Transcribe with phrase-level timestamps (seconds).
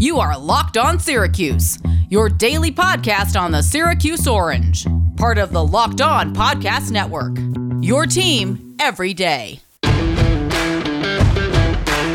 [0.00, 4.86] You are Locked On Syracuse, your daily podcast on the Syracuse Orange,
[5.18, 7.36] part of the Locked On Podcast Network.
[7.84, 9.60] Your team every day.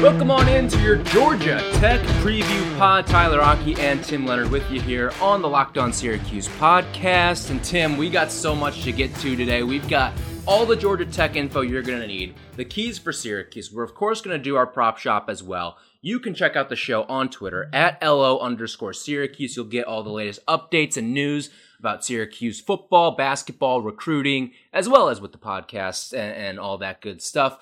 [0.01, 3.05] Welcome on into your Georgia Tech preview pod.
[3.05, 7.51] Tyler Aki and Tim Leonard with you here on the Locked On Syracuse podcast.
[7.51, 9.61] And Tim, we got so much to get to today.
[9.61, 10.11] We've got
[10.47, 13.71] all the Georgia Tech info you're going to need, the keys for Syracuse.
[13.71, 15.77] We're, of course, going to do our prop shop as well.
[16.05, 19.55] You can check out the show on Twitter at LO underscore Syracuse.
[19.55, 25.09] You'll get all the latest updates and news about Syracuse football, basketball, recruiting, as well
[25.09, 27.57] as with the podcasts and, and all that good stuff.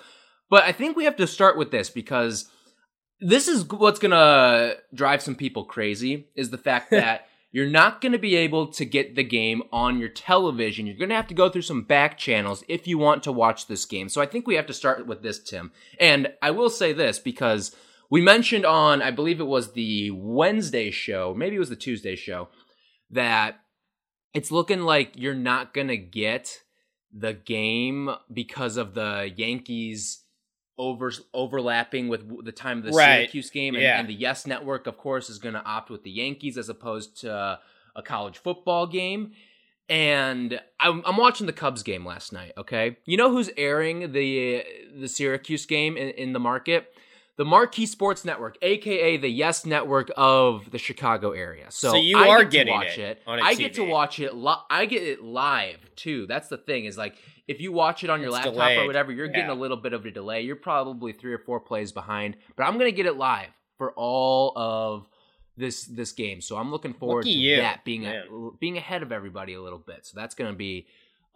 [0.50, 2.50] But I think we have to start with this because
[3.18, 8.02] this is what's going to drive some people crazy is the fact that you're not
[8.02, 10.86] going to be able to get the game on your television.
[10.86, 13.68] You're going to have to go through some back channels if you want to watch
[13.68, 14.10] this game.
[14.10, 15.72] So I think we have to start with this, Tim.
[15.98, 17.74] And I will say this because
[18.14, 22.14] we mentioned on, I believe it was the Wednesday show, maybe it was the Tuesday
[22.14, 22.48] show,
[23.10, 23.56] that
[24.32, 26.60] it's looking like you're not going to get
[27.12, 30.22] the game because of the Yankees
[30.78, 33.22] over overlapping with the time of the Right.
[33.22, 33.98] Syracuse game, and, Yeah.
[33.98, 37.20] and the Yes Network, of course, is going to opt with the Yankees as opposed
[37.22, 37.58] to
[37.96, 39.32] a college football game.
[39.88, 42.52] And I'm, I'm watching the Cubs game last night.
[42.56, 44.62] Okay, you know who's airing the
[44.96, 46.93] the Syracuse game in, in the market?
[47.36, 51.66] The Marquee Sports Network, aka the Yes Network of the Chicago area.
[51.70, 53.22] So, So you I are get getting to watch it it.
[53.26, 54.34] I get to watch it.
[54.34, 56.26] Li- I get it live too.
[56.26, 56.84] That's the thing.
[56.84, 57.16] Is like
[57.48, 59.92] if you watch it on your It's laptop or whatever, you're getting a little bit
[59.92, 60.42] of a delay.
[60.42, 62.36] You're probably three or four plays behind.
[62.56, 65.06] But I'm gonna get it live for all of
[65.56, 66.40] this this game.
[66.40, 68.22] So I'm looking forward Lucky to you, that being a,
[68.60, 70.06] being ahead of everybody a little bit.
[70.06, 70.86] So that's gonna be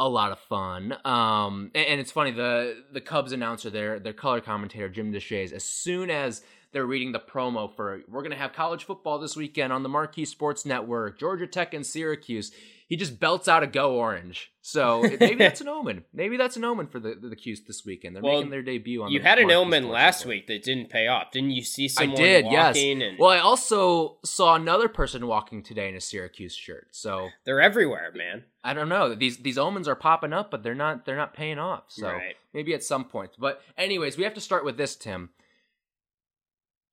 [0.00, 0.96] a lot of fun.
[1.04, 5.52] Um, and, and it's funny the the Cubs announcer, their their color commentator Jim Deshaies,
[5.52, 9.72] as soon as they're reading the promo for we're gonna have college football this weekend
[9.72, 12.52] on the Marquee Sports Network, Georgia Tech and Syracuse.
[12.88, 14.50] He just belts out a go orange.
[14.62, 16.04] So maybe that's an omen.
[16.14, 18.16] Maybe that's an omen for the the Cuse this weekend.
[18.16, 19.10] They're Well, making their debut on.
[19.12, 21.30] You had an omen last week that didn't pay off.
[21.30, 22.76] Didn't you see someone I did, yes.
[22.76, 23.02] walking?
[23.02, 26.88] And Well, I also saw another person walking today in a Syracuse shirt.
[26.92, 28.44] So they're everywhere, man.
[28.64, 29.14] I don't know.
[29.14, 31.84] These these omens are popping up, but they're not they're not paying off.
[31.88, 32.36] So Right.
[32.54, 33.32] maybe at some point.
[33.38, 35.28] But anyways, we have to start with this, Tim.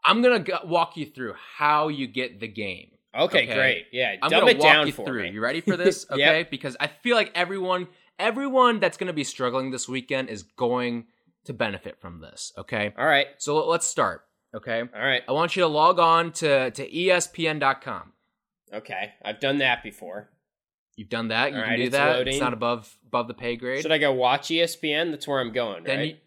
[0.03, 2.91] I'm gonna go- walk you through how you get the game.
[3.15, 3.53] Okay, Okay.
[3.53, 3.85] great.
[3.91, 5.23] Yeah, I'm dumb gonna it walk down you through.
[5.23, 5.29] me.
[5.31, 6.05] You ready for this?
[6.09, 6.19] Yep.
[6.19, 7.87] Okay, because I feel like everyone
[8.19, 11.05] everyone that's gonna be struggling this weekend is going
[11.45, 12.51] to benefit from this.
[12.57, 14.21] Okay, All right, so let's start.
[14.55, 18.13] Okay, all right, I want you to log on to to ESPN.com.
[18.73, 19.13] okay.
[19.23, 20.29] I've done that before.
[20.97, 21.51] You've done that.
[21.51, 22.15] You All can right, do it's that.
[22.15, 22.33] loading.
[22.33, 23.81] It's not above above the pay grade.
[23.81, 25.11] Should I go watch ESPN?
[25.11, 26.07] That's where I'm going, then right?
[26.11, 26.17] you,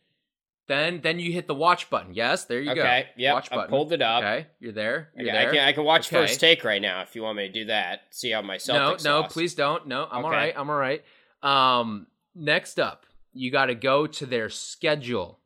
[0.68, 2.14] then then you hit the watch button.
[2.14, 2.80] Yes, there you go.
[2.82, 3.70] Okay, yep, watch I button.
[3.70, 4.22] pulled it up.
[4.22, 5.10] Okay, you're there.
[5.18, 6.22] I You're can, I can I can watch Okay.
[6.26, 8.02] first take right now if you want me to do that.
[8.10, 9.04] See how my no, Celtics.
[9.04, 9.32] no, lost.
[9.32, 9.86] please don't.
[9.88, 10.36] No, I'm all Okay.
[10.36, 10.54] right.
[10.56, 11.02] I'm all right.
[11.42, 15.40] Um, next up, you got to go to their schedule.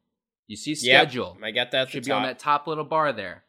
[0.48, 1.38] You see Yep, schedule.
[1.42, 1.90] I got that.
[1.90, 3.44] Should be on that top little bar there.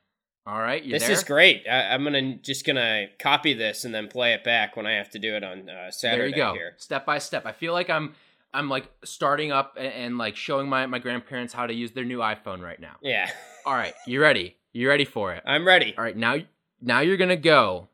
[0.46, 1.12] All right, This there?
[1.14, 1.66] is great.
[1.70, 5.10] I, I'm gonna just gonna copy this and then play it back when I have
[5.12, 6.18] to do it on uh, Saturday.
[6.20, 6.74] there you go Here.
[6.78, 8.14] step by step i feel like i'm
[8.53, 12.06] i'm like starting up and, and like showing my my grandparents how to use their
[12.06, 13.30] new iphone right now Yeah,
[13.66, 15.94] all right you ready you ready for it I'm ready.
[15.97, 16.38] all right now
[16.81, 17.88] now you're gonna go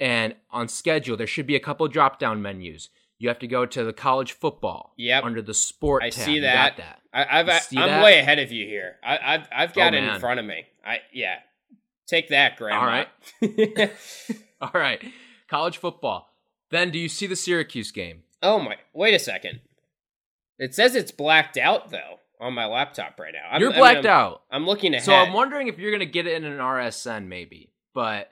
[0.00, 3.64] and on schedule there should be a couple drop down menus you have to go
[3.64, 5.22] to the college football Yep.
[5.24, 6.24] under the sport I tab.
[6.24, 6.76] see that.
[6.78, 8.02] that I, see I'm that?
[8.02, 8.96] way ahead of you here.
[9.04, 10.64] I, I've I've got Oh, it in front of me.
[10.84, 11.36] I yeah.
[12.08, 12.80] Take that, Grandma.
[12.80, 13.08] All right.
[14.60, 15.04] all right
[15.48, 16.30] college football
[16.70, 18.76] then do you see the syracuse game oh my!
[18.92, 19.60] Wait a second.
[20.62, 23.48] It says it's blacked out though on my laptop right now.
[23.50, 25.04] I'm, you're I mean, blacked I'm, out I'm looking ahead.
[25.04, 28.30] so i'm wondering if you're gonna get it in an rsn maybe but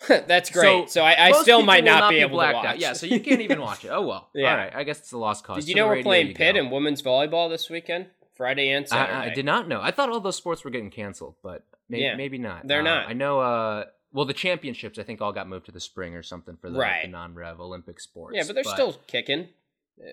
[0.08, 0.88] That's great.
[0.90, 2.64] So, I, I still might will not, be able to watch.
[2.64, 2.78] out.
[2.78, 3.88] Yeah, so you can't even watch it.
[3.88, 4.28] Oh well.
[4.34, 4.52] Yeah.
[4.52, 4.72] All right.
[4.72, 5.64] I guess it's a lost cause.
[5.64, 9.18] Did you know we're playing pit and women's volleyball this weekend, Friday and Saturday?
[9.18, 9.80] I, I did not know.
[9.82, 12.68] I thought all those sports were getting canceled, but maybe, Yeah, maybe not.
[12.68, 13.08] they're Uh, not.
[13.08, 13.40] I know.
[13.40, 16.70] Uh, well, the championships I think all got moved to the spring or something for
[16.70, 17.02] the, Right.
[17.02, 18.36] the non-rev Olympic sports.
[18.36, 19.48] Yeah, but they're still kicking.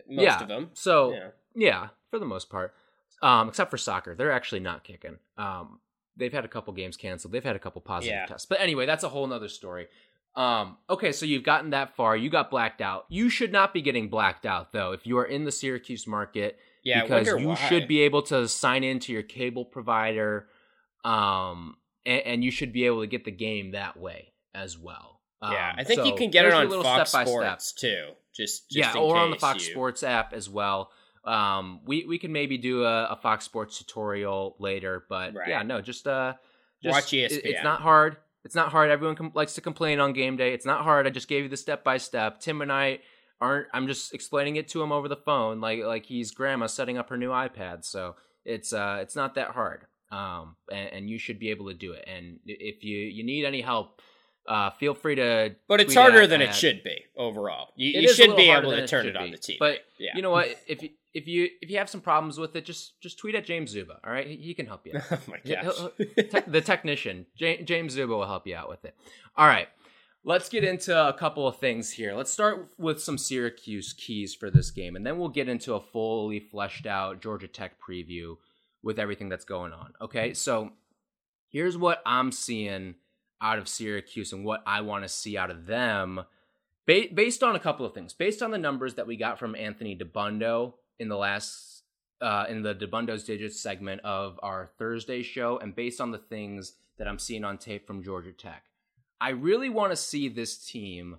[0.08, 0.70] Most yeah, of them.
[0.74, 1.30] So Yeah.
[1.56, 2.74] yeah, for the most part,
[3.22, 5.18] um, except for soccer, they're actually not kicking.
[5.38, 5.80] Um,
[6.18, 7.34] they've had a couple games canceled.
[7.34, 8.26] They've had a couple positive Yeah.
[8.26, 8.46] tests.
[8.46, 9.88] But anyway, that's a whole nother story.
[10.36, 12.18] Um, okay, so you've gotten that far.
[12.18, 13.06] You got blacked out.
[13.08, 14.92] You should not be getting blacked out though.
[14.92, 17.56] If you are in the Syracuse market, Yeah, because you why.
[17.56, 20.50] should be able to sign into your cable provider,
[21.06, 25.15] um, and, and you should be able to get the game that way as well.
[25.42, 27.62] Yeah, Um, I think you can get it on little Fox step-by-step.
[27.62, 28.06] Sports too.
[28.34, 30.92] Just, just yeah, or on the Fox you- Sports app as well.
[31.24, 35.50] Um, we we can maybe do a, a Fox Sports tutorial later, but Right.
[35.50, 36.34] yeah, no, just uh,
[36.84, 37.42] just, Watch E it- ESPN.
[37.46, 38.18] It's not hard.
[38.44, 38.92] It's not hard.
[38.92, 40.54] Everyone com- likes to complain on game day.
[40.54, 41.08] It's not hard.
[41.08, 42.40] I just gave you the step by step.
[42.40, 43.00] Tim and I
[43.42, 43.68] aren't.
[43.74, 47.10] I'm just explaining it to him over the phone, like like he's grandma setting up
[47.10, 47.84] her new iPad.
[47.86, 48.16] So
[48.46, 49.86] it's uh it's not that hard.
[50.12, 52.06] Um, and, and you should be able to do it.
[52.08, 54.00] And if you you need any help,
[54.48, 55.56] uh, feel free to.
[55.68, 57.70] But it's harder at- than it should be overall.
[57.76, 59.32] You, you should be able to turn should it on be.
[59.32, 59.58] the team.
[59.60, 60.12] But yeah.
[60.16, 60.48] you know what?
[60.68, 63.46] If you if you if you have some problems with it, just just tweet at
[63.46, 64.00] James Zuba.
[64.06, 64.94] All right, he, he can help you.
[65.12, 65.64] oh my gosh.
[65.64, 68.96] he'll- the technician, Ja- James Zuba, will help you out with it.
[69.36, 69.68] All right,
[70.24, 72.14] let's get into a couple of things here.
[72.14, 75.82] Let's start with some Syracuse keys for this game, and then we'll get into a
[75.82, 78.36] fully fleshed out Georgia Tech preview
[78.84, 79.94] with everything that's going on.
[80.02, 80.72] Okay, so
[81.50, 82.96] here's what I'm seeing
[83.46, 86.22] out of Syracuse and what I want to see out of them.
[86.88, 89.56] Ba- based on a couple of things, based on the numbers that we got from
[89.56, 91.84] Anthony Dabbundo in the last
[92.22, 96.74] uh, in the Dabbundo's Digits segment of our Thursday show, and based on the things
[96.98, 98.64] that I'm seeing on tape from Georgia Tech,
[99.22, 101.18] I really want to see this team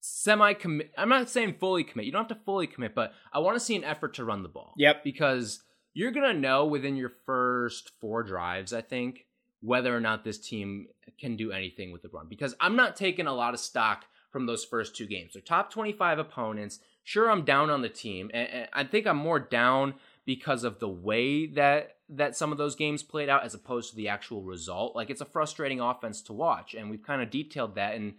[0.00, 0.92] semi commit.
[0.96, 2.06] I'm not saying fully commit.
[2.06, 4.42] You don't have to fully commit, but I want to see an effort to run
[4.42, 4.74] the ball.
[4.76, 5.04] Yep.
[5.04, 5.62] Because
[5.94, 9.26] you're gonna know within your first four drives, I think,
[9.60, 10.86] whether or not this team
[11.18, 12.26] can do anything with the run.
[12.28, 15.32] Because I'm not taking a lot of stock from those first two games.
[15.32, 16.80] They're top 25 opponents.
[17.02, 19.94] Sure, I'm down on the team, and, I think I'm more down
[20.26, 23.96] because of the way that that some of those games played out as opposed to
[23.96, 24.96] the actual result.
[24.96, 28.14] Like it's a frustrating offense to watch, and we've kind of detailed that in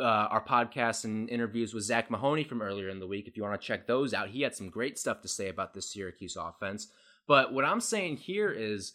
[0.00, 3.28] uh, our podcasts and interviews with Zach Mahoney from earlier in the week.
[3.28, 5.74] If you want to check those out, he had some great stuff to say about
[5.74, 6.88] this Syracuse offense.
[7.26, 8.92] But what I'm saying here is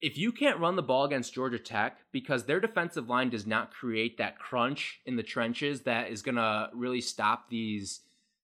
[0.00, 3.72] if you can't run the ball against Georgia Tech because their defensive line does not
[3.72, 8.00] create that crunch in the trenches that is going to really stop these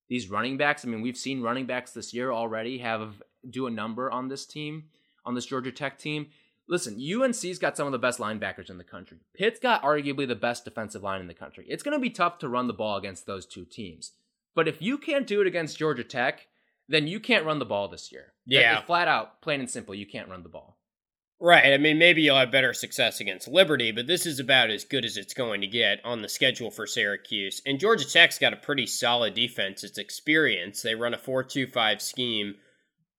[0.08, 0.84] these running backs.
[0.84, 4.46] I mean, we've seen running backs this year already have do a number on this
[4.46, 4.84] team,
[5.24, 6.28] on this Georgia Tech team.
[6.68, 9.18] Listen, UNC's got some of the best linebackers in the country.
[9.34, 11.64] Pitt's got arguably the best defensive line in the country.
[11.68, 14.12] It's going to be tough to run the ball against those two teams.
[14.54, 16.46] But if you can't do it against Georgia Tech,
[16.88, 18.32] then you can't run the ball this year.
[18.46, 18.80] Yeah.
[18.82, 20.75] Flat out, plain and simple, you can't run the ball.
[21.38, 21.74] Right.
[21.74, 25.04] I mean, maybe you'll have better success against Liberty, but this is about as good
[25.04, 27.60] as it's going to get on the schedule for Syracuse.
[27.66, 29.84] And Georgia Tech's got a pretty solid defense.
[29.84, 30.80] It's experience.
[30.80, 32.54] They run a 4-2-5 scheme.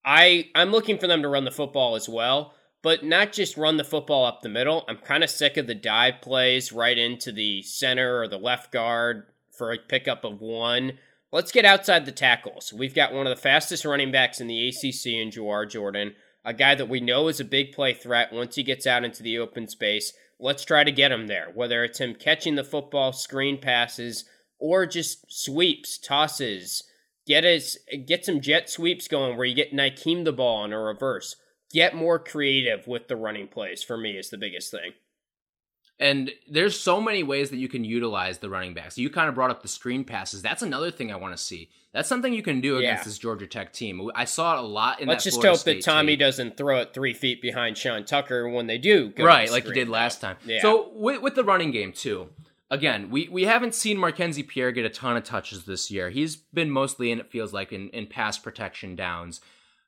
[0.04, 3.78] I I'm looking for them to run the football as well, but not just run
[3.78, 4.86] the football up the middle.
[4.88, 8.72] I'm kind of sick of the dive plays right into the center or the left
[8.72, 9.26] guard
[9.56, 10.94] for a pickup of one.
[11.32, 12.72] Let's get outside the tackles.
[12.72, 16.16] We've got one of the fastest running backs in the ACC in Jawhar Jordan,
[16.48, 19.22] a guy that we know is a big play threat once he gets out into
[19.22, 20.14] the open space.
[20.40, 24.24] Let's try to get him there, whether it's him catching the football, screen passes,
[24.58, 26.84] or just sweeps, tosses.
[27.28, 30.80] Get us get some jet sweeps going where you get Nykeem the ball in a
[30.80, 31.36] reverse.
[31.74, 34.94] Get more creative with the running plays for me is the biggest thing.
[36.00, 39.00] And there's so many ways that you can utilize the running backs.
[39.00, 40.44] You kind of brought up the screen passes.
[40.44, 41.70] That's another thing I want to see.
[41.92, 44.12] That's something you can do against this Georgia Tech team.
[44.14, 46.20] I saw it a lot in Let's just Florida hope that Tommy tape.
[46.20, 49.12] doesn't throw it three feet behind Sean Tucker when they do.
[49.18, 50.38] Right, like he did last time.
[50.46, 50.62] Yeah.
[50.62, 52.30] So with, with the running game too,
[52.70, 56.12] again, we, we haven't seen Markenzie Pierre get a ton of touches this year.
[56.12, 59.42] He's been mostly in it feels like in, in pass protection downs.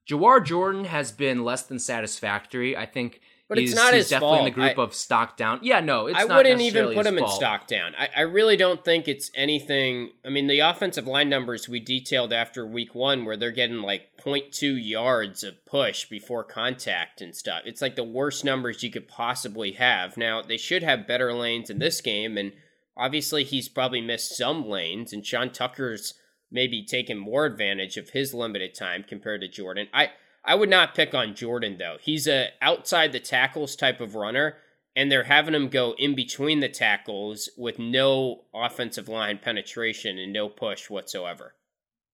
[0.10, 2.76] Jawhar Jordan has been less than satisfactory.
[2.76, 4.76] I think But it's he's, not he's his definitely in the fault.
[4.76, 5.60] group of stock down.
[5.64, 7.96] Yeah, no, it's not I wouldn't even put him in stock down.
[7.98, 10.12] I, I really don't think it's anything.
[10.24, 14.04] I mean, the offensive line numbers we detailed after week one, where they're getting like
[14.24, 17.64] 0.2 yards of push before contact and stuff.
[17.66, 20.16] It's like the worst numbers you could possibly have.
[20.16, 22.54] Now, they should have better lanes in this game, and
[22.96, 26.14] obviously he's probably missed some lanes, and Sean Tucker's
[26.52, 29.88] maybe taken more advantage of his limited time compared to Jordan.
[29.92, 30.12] I.
[30.44, 31.98] I would not pick on Jordan though.
[32.02, 34.58] He's a outside the tackles type of runner,
[34.96, 40.34] and they're having him go in between the tackles with no offensive line penetration and
[40.34, 41.56] no push whatsoever.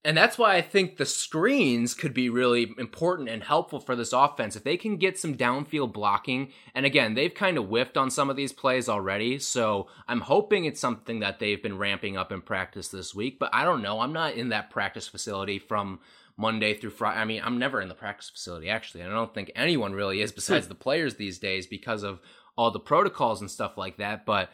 [0.05, 4.13] And that's why I think the screens could be really important and helpful for this
[4.13, 4.55] offense.
[4.55, 8.29] If they can get some downfield blocking, and again, they've kind of whiffed on some
[8.29, 12.41] of these plays already, so I'm hoping it's something that they've been ramping up in
[12.41, 13.99] practice this week, but I don't know.
[13.99, 15.99] I'm not in that practice facility from
[16.37, 17.19] Monday through Friday.
[17.19, 19.01] I mean, I'm never in the practice facility, actually.
[19.01, 22.19] And I don't think anyone really is besides the players these days because of
[22.57, 24.25] all the protocols and stuff like that.
[24.25, 24.49] But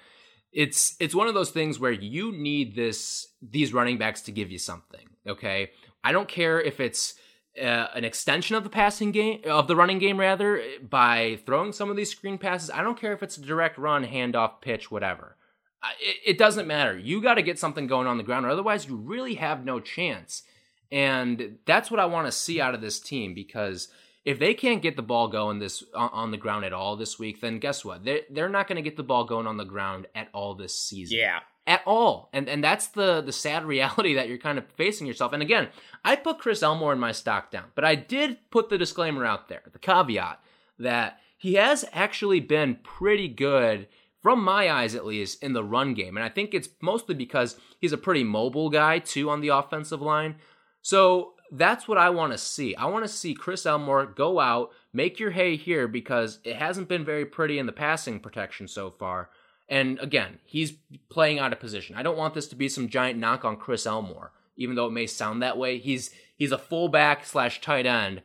[0.52, 4.52] it's it's one of those things where you need this these running backs to give
[4.52, 5.08] you something.
[5.28, 5.72] Okay,
[6.04, 7.16] I don't care if it's
[7.62, 11.90] uh, an extension of the passing game of the running game rather by throwing some
[11.90, 12.70] of these screen passes.
[12.70, 15.36] I don't care if it's a direct run, handoff, pitch, whatever.
[15.84, 16.98] I- It, it doesn't matter.
[16.98, 19.80] You got to get something going on the ground, or otherwise you really have no
[19.80, 20.44] chance.
[20.92, 23.88] And that's what I want to see out of this team because
[24.26, 27.42] if they can't get the ball going this on the ground at all this week,
[27.42, 28.04] then guess what?
[28.04, 30.78] They're they're not going to get the ball going on the ground at all this
[30.78, 31.18] season.
[31.18, 32.30] Yeah, at all.
[32.34, 35.34] And and that's the the sad reality that you're kind of facing yourself.
[35.34, 35.70] And again,
[36.04, 39.48] I put Chris Elmore in my stock down, but I did put the disclaimer out
[39.48, 40.40] there, the caveat
[40.78, 43.88] that he has actually been pretty good
[44.22, 46.16] from my eyes at least in the run game.
[46.16, 50.02] And I think it's mostly because he's a pretty mobile guy too on the offensive
[50.02, 50.36] line.
[50.82, 52.76] So that's what I want to see.
[52.76, 56.88] I want to see Chris Elmore go out, make your hay here because it hasn't
[56.88, 59.30] been very pretty in the passing protection so far.
[59.68, 60.74] And again, he's
[61.10, 61.96] playing out of position.
[61.96, 64.92] I don't want this to be some giant knock on Chris Elmore, even though it
[64.92, 65.78] may sound that way.
[65.78, 68.22] He's he's a fullback slash tight end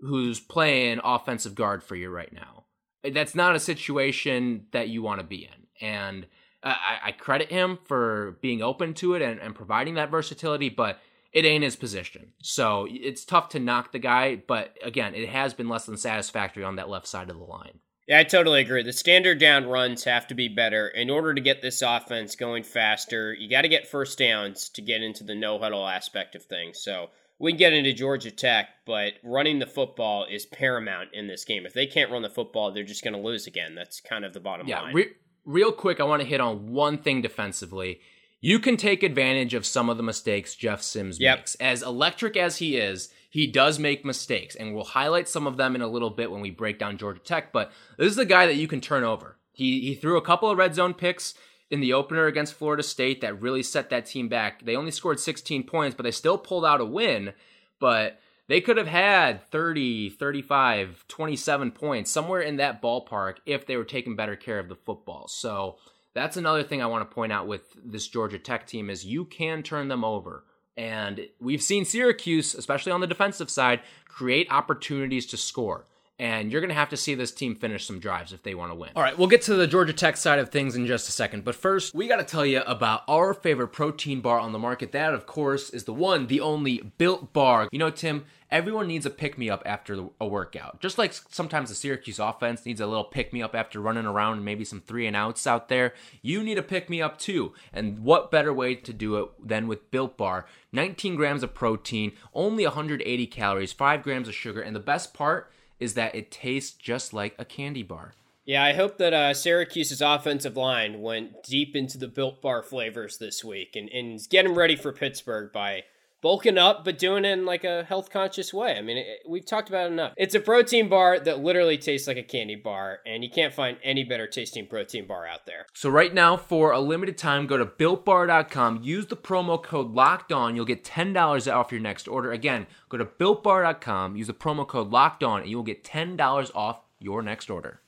[0.00, 2.64] who's playing offensive guard for you right now.
[3.12, 5.86] That's not a situation that you want to be in.
[5.86, 6.26] And
[6.62, 10.98] I, I credit him for being open to it and, and providing that versatility, but
[11.34, 12.32] it ain't his position.
[12.42, 16.62] So it's tough to knock the guy, but again, it has been less than satisfactory
[16.62, 17.80] on that left side of the line.
[18.06, 18.82] Yeah, I totally agree.
[18.82, 20.88] The standard down runs have to be better.
[20.88, 24.82] In order to get this offense going faster, you got to get first downs to
[24.82, 26.80] get into the no huddle aspect of things.
[26.80, 31.44] So we can get into Georgia Tech, but running the football is paramount in this
[31.44, 31.66] game.
[31.66, 33.74] If they can't run the football, they're just going to lose again.
[33.74, 34.94] That's kind of the bottom yeah, line.
[34.94, 35.12] Re-
[35.44, 38.00] real quick, I want to hit on one thing defensively.
[38.44, 41.38] You can take advantage of some of the mistakes Jeff Sims yep.
[41.38, 41.54] makes.
[41.54, 45.74] As electric as he is, he does make mistakes, and we'll highlight some of them
[45.74, 47.54] in a little bit when we break down Georgia Tech.
[47.54, 49.38] But this is a guy that you can turn over.
[49.54, 51.32] He he threw a couple of red zone picks
[51.70, 54.62] in the opener against Florida State that really set that team back.
[54.62, 57.32] They only scored 16 points, but they still pulled out a win.
[57.80, 63.78] But they could have had 30, 35, 27 points somewhere in that ballpark if they
[63.78, 65.28] were taking better care of the football.
[65.28, 65.78] So
[66.14, 69.24] that's another thing I want to point out with this Georgia Tech team is you
[69.24, 70.44] can turn them over.
[70.76, 75.86] And we've seen Syracuse, especially on the defensive side, create opportunities to score.
[76.18, 78.70] And you're going to have to see this team finish some drives if they want
[78.70, 78.90] to win.
[78.94, 81.44] All right, we'll get to the Georgia Tech side of things in just a second.
[81.44, 84.92] But first, we got to tell you about our favorite protein bar on the market.
[84.92, 87.68] That, of course, is the one, the only Built Bar.
[87.72, 90.80] You know, Tim, everyone needs a pick me up after a workout.
[90.80, 94.36] Just like sometimes the Syracuse offense needs a little pick me up after running around
[94.36, 97.54] and maybe some three and outs out there, you need a pick me up too.
[97.72, 100.46] And what better way to do it than with Built Bar?
[100.70, 105.50] 19 grams of protein, only 180 calories, 5 grams of sugar, and the best part
[105.78, 108.14] is that it tastes just like a candy bar.
[108.46, 113.16] Yeah, I hope that uh, Syracuse's offensive line went deep into the Built Bar flavors
[113.16, 115.84] this week and, and is getting ready for Pittsburgh by
[116.24, 118.74] bulking up, but doing it in like a health conscious way.
[118.78, 120.14] I mean, it, we've talked about it enough.
[120.16, 123.76] It's a protein bar that literally tastes like a candy bar, and you can't find
[123.84, 125.66] any better tasting protein bar out there.
[125.74, 130.32] So right now, for a limited time, go to builtbar.com, use the promo code locked
[130.32, 130.56] on.
[130.56, 132.32] You'll get $10 off your next order.
[132.32, 136.50] Again, go to builtbar.com, use the promo code locked on, and you will get $10
[136.54, 137.82] off your next order.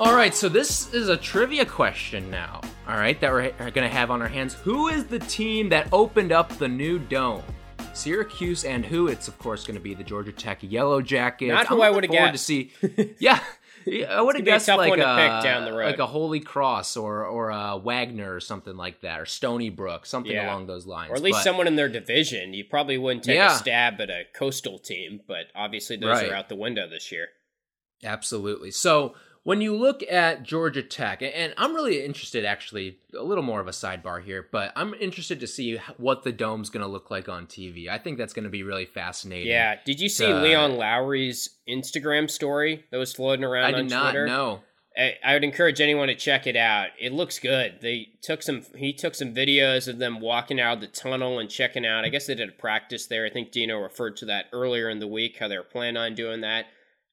[0.00, 3.88] All right, so this is a trivia question now all right, that we're going to
[3.88, 4.54] have on our hands.
[4.54, 7.42] Who is the team that opened up the new dome?
[7.92, 9.08] Syracuse and who?
[9.08, 11.50] It's of course going to be the Georgia Tech Yellow Jackets.
[11.50, 12.32] Not who I'm I would have guessed.
[12.32, 12.72] To see,
[13.18, 13.40] yeah,
[14.08, 18.40] I would have guessed like a, like a Holy Cross or or a Wagner or
[18.40, 20.46] something like that, or Stony Brook, something yeah.
[20.46, 22.54] along those lines, or at least but, someone in their division.
[22.54, 23.54] You probably wouldn't take yeah.
[23.54, 26.30] a stab at a coastal team, but obviously those right.
[26.30, 27.28] are out the window this year.
[28.04, 28.70] Absolutely.
[28.70, 29.14] So
[29.48, 33.66] when you look at Georgia Tech, and I'm really interested, actually, a little more of
[33.66, 37.30] a sidebar here, but I'm interested to see what the dome's going to look like
[37.30, 37.88] on TV.
[37.88, 39.50] I think that's going to be really fascinating.
[39.50, 39.76] Yeah.
[39.86, 43.98] Did you see to, Leon Lowry's Instagram story that was floating around I on did
[43.98, 44.26] Twitter?
[44.26, 44.60] not know.
[44.98, 46.88] I, I would encourage anyone to check it out.
[47.00, 47.78] It looks good.
[47.80, 48.64] They took some.
[48.76, 52.04] He took some videos of them walking out of the tunnel and checking out.
[52.04, 53.24] I guess they did a practice there.
[53.24, 55.38] I think Dino referred to that earlier in the week.
[55.38, 56.66] How they were planning on doing that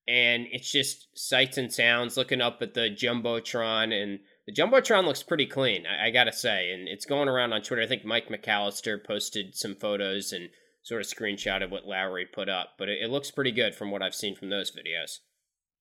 [0.07, 5.23] and it's just sights and sounds looking up at the jumbotron and the jumbotron looks
[5.23, 8.29] pretty clean I, I, gotta say and it's going around on twitter i think mike
[8.29, 10.49] mcallister posted some photos and
[10.83, 14.01] sort of screenshotted what lowry put up but it, it looks pretty good from what
[14.01, 15.19] i've seen from those videos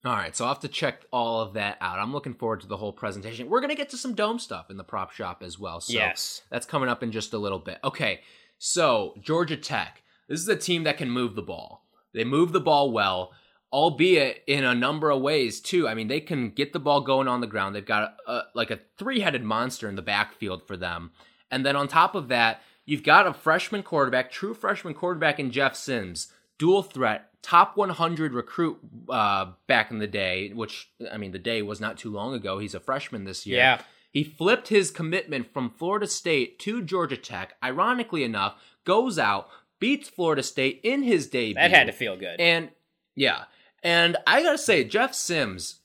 [0.05, 1.99] all right, so I'll have to check all of that out.
[1.99, 3.49] I'm looking forward to the whole presentation.
[3.49, 5.81] We're going to get to some dome stuff in the prop shop as well.
[5.81, 6.43] So yes.
[6.51, 7.79] that's coming up in just a little bit.
[7.83, 8.21] Okay,
[8.59, 10.03] so Georgia Tech.
[10.29, 11.87] This is a team that can move the ball.
[12.13, 13.33] They move the ball well
[13.75, 15.89] albeit in a number of ways too.
[15.89, 17.75] I mean, they can get the ball going on the ground.
[17.75, 21.11] They've got a, a, like a three-headed monster in the backfield for them,
[21.51, 25.51] and then on top of that, you've got a freshman quarterback, true freshman quarterback in
[25.51, 28.79] Jeff Sims, dual threat, top 100 recruit
[29.09, 30.51] uh, back in the day.
[30.51, 32.61] Which I mean, the day was not too long ago.
[32.61, 33.59] He's a freshman this year.
[33.59, 33.81] Yeah.
[34.13, 37.55] He flipped his commitment from Florida State to Georgia Tech.
[37.65, 38.55] Ironically enough,
[38.85, 39.49] goes out,
[39.81, 41.55] beats Florida State in his debut.
[41.55, 42.41] That had to feel good.
[42.41, 42.69] And
[43.17, 43.47] yeah,
[43.85, 45.81] and I gotta say, Jeff Sims,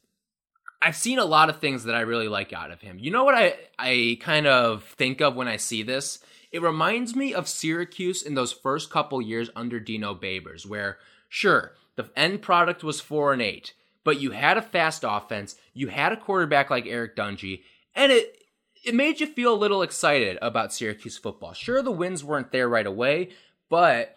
[0.81, 2.97] I've seen a lot of things that I really like out of him.
[2.97, 6.19] You know what I I kind of think of when I see this?
[6.51, 11.73] It reminds me of Syracuse in those first couple years under Dino Babers, where sure
[11.95, 16.11] the end product was four and eight, but you had a fast offense, you had
[16.11, 17.61] a quarterback like Eric Dungey,
[17.93, 18.37] and it
[18.85, 21.53] it made you feel a little excited about Syracuse football.
[21.53, 23.29] Sure, the wins weren't there right away,
[23.69, 24.15] but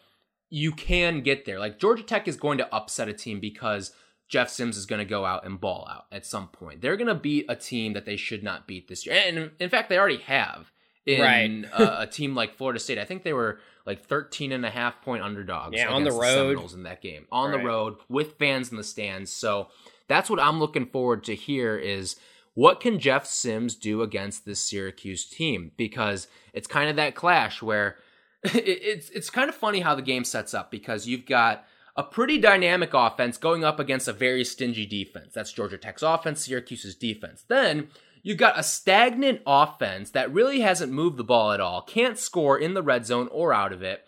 [0.54, 1.58] you can get there.
[1.58, 3.90] Like Georgia Tech is going to upset a team because
[4.28, 6.82] Jeff Sims is going to go out and ball out at some point.
[6.82, 9.18] They're going to beat a team that they should not beat this year.
[9.26, 10.70] And in fact, they already have
[11.06, 11.64] in Right.
[11.72, 12.98] a, uh, a team like Florida State.
[12.98, 16.34] I think they were like 13 and a half point underdogs Yeah, on the road.
[16.50, 17.26] Seminoles in that game.
[17.32, 17.58] On Right.
[17.58, 19.32] the road with fans in the stands.
[19.32, 19.68] So
[20.06, 22.16] that's what I'm looking forward to hear is
[22.52, 25.72] what can Jeff Sims do against this Syracuse team?
[25.78, 27.96] Because it's kind of that clash where
[28.44, 31.64] it's it's kind of funny how the game sets up because you've got
[31.96, 35.32] a pretty dynamic offense going up against a very stingy defense.
[35.34, 37.44] That's Georgia Tech's offense, Syracuse's defense.
[37.46, 37.88] Then
[38.22, 42.58] you've got a stagnant offense that really hasn't moved the ball at all, can't score
[42.58, 44.04] in the red zone or out of it,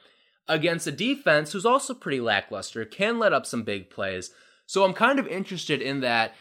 [0.48, 4.30] against a defense who's also pretty lackluster, can let up some big plays.
[4.66, 6.34] So I'm kind of interested in that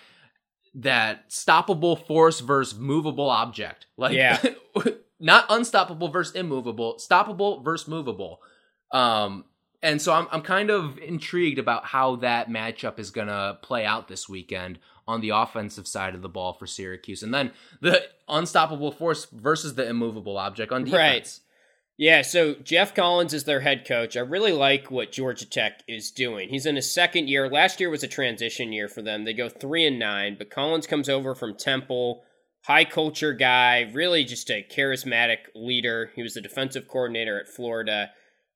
[0.75, 3.85] that stoppable force versus movable object.
[3.97, 4.41] Like Yeah.
[5.23, 8.41] not unstoppable versus immovable, stoppable versus movable.
[8.91, 9.45] Um,
[9.81, 14.07] and so I'm I'm kind of intrigued about how that matchup is gonna play out
[14.07, 17.51] this weekend on the offensive side of the ball for Syracuse, and then
[17.81, 20.97] the unstoppable force versus the immovable object on defense.
[20.97, 21.39] Right.
[21.95, 24.17] Yeah, so Geoff Collins is their head coach.
[24.17, 26.49] I really like what Georgia Tech is doing.
[26.49, 27.47] He's in his second year.
[27.47, 29.25] Last year was a transition year for them.
[29.25, 32.23] They go three and nine, but Collins comes over from Temple,
[32.63, 36.11] high culture guy, really just a charismatic leader.
[36.15, 38.11] He was the defensive coordinator at Florida.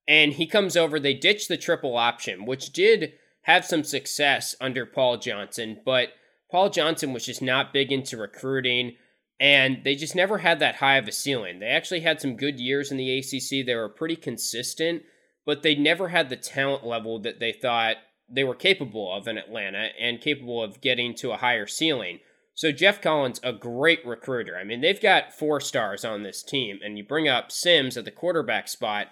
[0.07, 4.85] And he comes over, they ditch the triple option, which did have some success under
[4.85, 6.09] Paul Johnson, but
[6.49, 8.95] Paul Johnson was just not big into recruiting
[9.39, 11.59] and they just never had that high of a ceiling.
[11.59, 13.65] They actually had some good years in the ACC.
[13.65, 15.03] They were pretty consistent,
[15.45, 17.97] but they never had the talent level that they thought
[18.29, 22.19] they were capable of in Atlanta and capable of getting to a higher ceiling.
[22.57, 24.57] So Geoff Collins, a great recruiter.
[24.57, 28.03] I mean, they've got four stars on this team, and you bring up Sims at
[28.03, 29.09] the quarterback spot.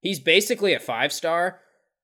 [0.00, 1.60] He's basically a five star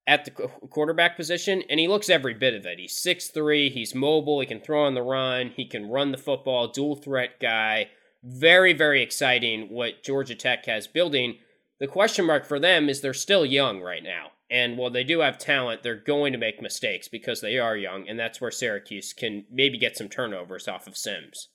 [0.07, 2.79] at the quarterback position, and he looks every bit of it.
[2.79, 3.71] He's six three.
[3.71, 7.41] he's mobile, he can throw on the run, he can run the football, dual threat
[7.41, 7.89] guy.
[8.23, 11.39] Very, very exciting what Georgia Tech has building.
[11.81, 14.29] The question mark for them is they're still young right now.
[14.55, 18.09] And while they do have talent, they're going to make mistakes because they are young,
[18.09, 21.49] and that's where Syracuse can maybe get some turnovers off of Sims.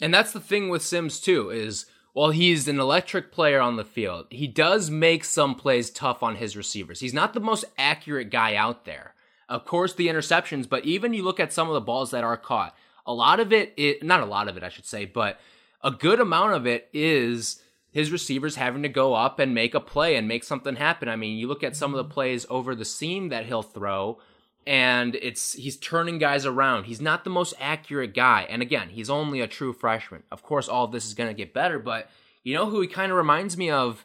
[0.00, 3.84] And that's the thing with Sims too is while he's an electric player on the
[3.84, 6.98] field, he does make some plays tough on his receivers.
[6.98, 9.14] He's not the most accurate guy out there.
[9.48, 12.36] Of course, the interceptions, but even you look at some of the balls that are
[12.36, 12.74] caught,
[13.06, 15.38] a lot of it, it not a lot of it, I should say, but
[15.80, 19.80] a good amount of it is his receivers having to go up and make a
[19.80, 21.08] play and make something happen.
[21.08, 22.14] I mean, you look at some of the mm-hmm.
[22.14, 24.18] plays over the seam that he'll throw,
[24.66, 26.84] and it's he's turning guys around.
[26.84, 28.46] He's not the most accurate guy.
[28.48, 30.22] And again, he's only a true freshman.
[30.32, 32.08] Of course, all of this is going to get better, but
[32.42, 34.04] you know who he kind of reminds me of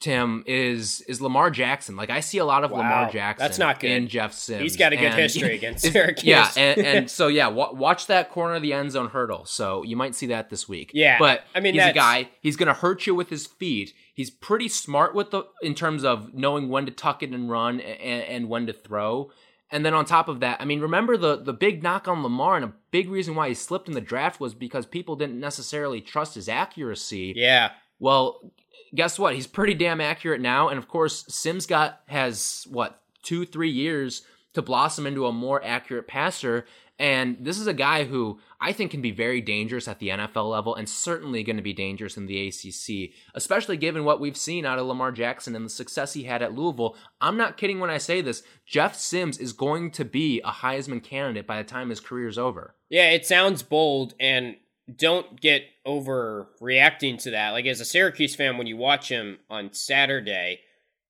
[0.00, 1.96] Tim is is Lamar Jackson.
[1.96, 3.90] Like I see a lot of Wow, Lamar Jackson that's not good.
[3.90, 4.62] in Jeff Sims.
[4.62, 6.24] He's got a good And- history against Syracuse.
[6.24, 9.44] Yeah, and, and so yeah, wa- watch that corner of the end zone hurdle.
[9.44, 10.92] So you might see that this week.
[10.94, 12.28] Yeah, but I mean, he's a guy.
[12.40, 13.92] He's gonna hurt you with his feet.
[14.14, 17.80] He's pretty smart with the in terms of knowing when to tuck it and run
[17.80, 19.30] and, and when to throw.
[19.70, 22.54] And then on top of that, I mean, remember the the big knock on Lamar
[22.56, 26.00] and a big reason why he slipped in the draft was because people didn't necessarily
[26.00, 27.32] trust his accuracy.
[27.36, 27.72] Yeah.
[27.98, 28.52] Well,
[28.94, 29.34] guess what?
[29.34, 34.22] He's pretty damn accurate now, and of course, Sims got has what two, three years
[34.54, 36.66] to blossom into a more accurate passer.
[37.00, 40.50] And this is a guy who I think can be very dangerous at the NFL
[40.50, 44.66] level, and certainly going to be dangerous in the ACC, especially given what we've seen
[44.66, 46.96] out of Lamar Jackson and the success he had at Louisville.
[47.20, 48.42] I'm not kidding when I say this.
[48.66, 52.74] Jeff Sims is going to be a Heisman candidate by the time his career's over.
[52.88, 54.56] Yeah, it sounds bold, and
[54.96, 57.50] don't get overreacting to that.
[57.50, 60.60] Like as a Syracuse fan, when you watch him on Saturday,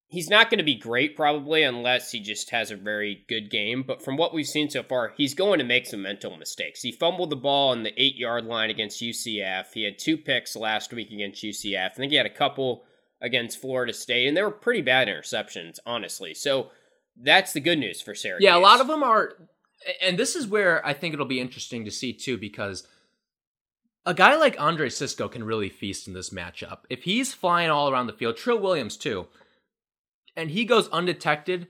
[0.09, 3.85] he's not going to be great probably unless he just has a very good game.
[3.87, 6.83] But from what we've seen so far, he's going to make some mental mistakes.
[6.83, 9.67] He fumbled the ball on the eight yard line against UCF.
[9.75, 11.91] He had two picks last week against UCF.
[11.91, 12.85] I think he had a couple
[13.21, 16.35] against Florida State, and they were pretty bad interceptions, honestly.
[16.35, 16.71] So
[17.17, 18.45] that's the good news for Syracuse.
[18.45, 19.33] Yeah, a lot of them are,
[20.01, 22.87] and this is where I think it'll be interesting to see too, because
[24.07, 26.79] a guy like Andre Cisco can really feast in this matchup.
[26.89, 29.27] If he's flying all around the field, Trill Williams too,
[30.37, 31.69] and he goes undetected,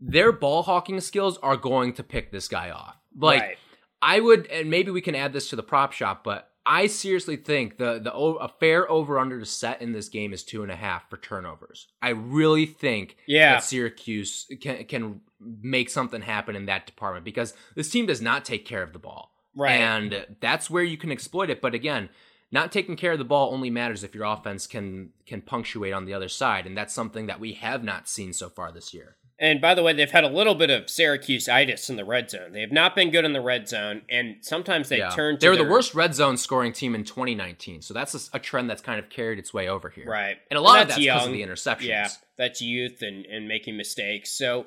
[0.00, 2.96] their ball hawking skills are going to pick this guy off.
[3.16, 3.58] Like Right.
[4.04, 7.36] I would, and maybe we can add this to the prop shop, but I seriously
[7.36, 10.70] think the the a fair over under to set in this game is two and
[10.70, 11.88] a half for turnovers.
[12.00, 13.54] I really think Yeah.
[13.54, 18.44] that Syracuse can can make something happen in that department because this team does not
[18.44, 19.72] take care of the ball, Right.
[19.72, 21.60] And that's where you can exploit it.
[21.60, 22.08] But again,
[22.50, 26.04] not taking care of the ball only matters if your offense can can punctuate on
[26.04, 29.16] the other side, and that's something that we have not seen so far this year.
[29.38, 32.30] And by the way, they've had a little bit of Syracuse itis in the red
[32.30, 32.52] zone.
[32.52, 35.38] They have not been good in the red zone, and sometimes they turn.
[35.38, 38.38] To they were the worst red zone scoring team in 2019, so that's a, a
[38.38, 40.06] trend that's kind of carried its way over here.
[40.06, 40.36] Right.
[40.50, 41.88] and a lot of That's that's because of the interceptions.
[41.88, 44.30] Yeah, that's youth and, and making mistakes.
[44.30, 44.66] So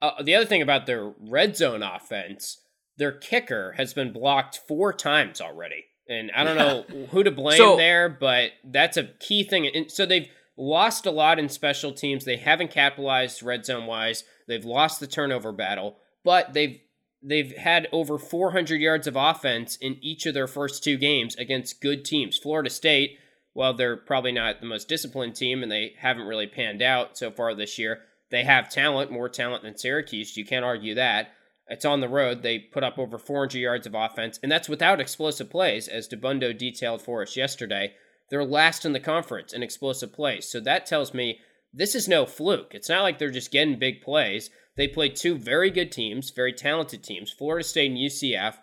[0.00, 2.58] uh, the other thing about their red zone offense,
[2.98, 5.84] their kicker has been blocked four times already.
[6.08, 9.66] And I don't know who to blame So- there, but that's a key thing.
[9.66, 12.24] And so they've lost a lot in special teams.
[12.24, 14.24] They haven't capitalized red zone wise.
[14.46, 16.80] They've lost the turnover battle, but they've
[17.22, 21.80] they've had over 400 yards of offense in each of their first two games against
[21.80, 22.38] good teams.
[22.38, 23.18] Florida State,
[23.54, 27.30] well, they're probably not the most disciplined team, and they haven't really panned out so
[27.32, 28.02] far this year.
[28.30, 30.36] They have talent, more talent than Syracuse.
[30.36, 31.32] You can't argue that.
[31.68, 32.42] It's on the road.
[32.42, 36.56] They put up over 400 yards of offense, and that's without explosive plays, as Dabbundo
[36.56, 37.94] detailed for us yesterday.
[38.30, 40.48] They're last in the conference in explosive plays.
[40.48, 41.40] So that tells me
[41.72, 42.74] this is no fluke.
[42.74, 44.50] It's not like they're just getting big plays.
[44.76, 48.56] They played two very good teams, very talented teams, Florida State and UCF,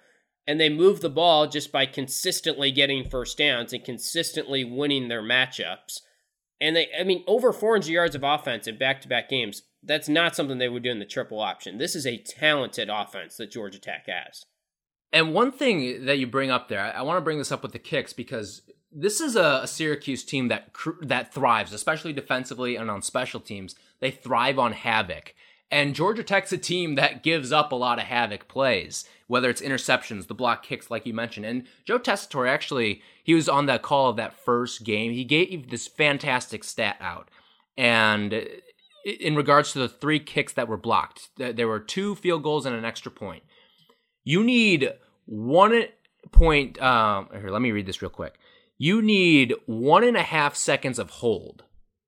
[0.48, 5.24] and they move the ball just by consistently getting first downs and consistently winning their
[5.24, 6.00] matchups.
[6.62, 10.10] And they, I mean, over 400 yards of offense in back to back games, that's
[10.10, 11.78] not something they would do in the triple option.
[11.78, 14.46] This is a talented offense that Georgia Tech has.
[15.14, 17.72] And one thing that you bring up there, I, want to bring this up with
[17.72, 20.72] the kicks because this is a, Syracuse team that
[21.02, 23.76] that thrives, especially defensively and on special teams.
[24.00, 25.34] They thrive on havoc.
[25.72, 29.62] And Georgia Tech's a team that gives up a lot of havoc plays, whether it's
[29.62, 31.46] interceptions, the block kicks, like you mentioned.
[31.46, 35.12] And Joe Tessitore actually, he was on that call of that first game.
[35.12, 37.30] He gave this fantastic stat out.
[37.78, 38.48] And
[39.06, 42.76] in regards to the three kicks that were blocked, there were two field goals and
[42.76, 43.44] an extra point.
[44.24, 44.92] You need
[45.26, 45.86] one
[46.32, 46.82] point.
[46.82, 48.34] Um, here, let me read this real quick.
[48.78, 51.64] You need one and a half seconds of hold.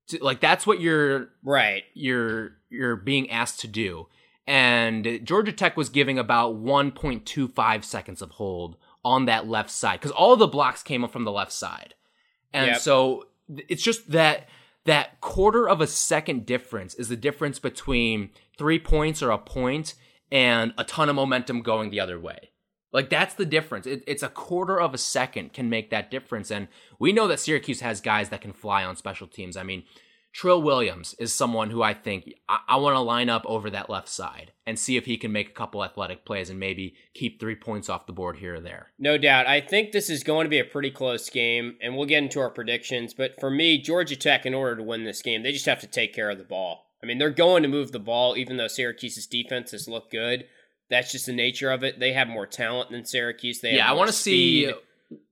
[0.08, 1.84] To- Like that's what you're Right.
[1.94, 4.08] you're you're being asked to do.
[4.46, 10.10] And Georgia Tech was giving about 1.25 seconds of hold on that left side because
[10.10, 11.94] all the blocks came up from the left side.
[12.52, 12.80] And Yep.
[12.80, 13.26] so
[13.68, 14.48] it's just that
[14.88, 19.94] that quarter of a second difference is the difference between 3 points or a point
[20.32, 22.50] and a ton of momentum going the other way.
[22.90, 23.86] Like that's the difference.
[23.86, 27.38] It, it's a quarter of a second can make that difference, and we know that
[27.38, 29.58] Syracuse has guys that can fly on special teams.
[29.58, 29.82] I mean,
[30.32, 33.90] Trill Williams is someone who I think I, I want to line up over that
[33.90, 37.40] left side and see if he can make a couple athletic plays and maybe keep
[37.40, 38.92] three points off the board here or there.
[38.98, 39.46] No doubt.
[39.46, 42.40] I think this is going to be a pretty close game, and we'll get into
[42.40, 43.14] our predictions.
[43.14, 45.86] But for me, Georgia Tech, in order to win this game, they just have to
[45.86, 46.86] take care of the ball.
[47.02, 50.46] I mean, they're going to move the ball, even though Syracuse's defense has looked good.
[50.90, 52.00] That's just the nature of it.
[52.00, 53.60] They have more talent than Syracuse.
[53.60, 54.72] They have yeah, I want to see